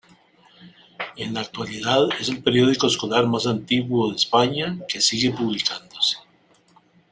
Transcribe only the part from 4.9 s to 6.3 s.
sigue publicándose.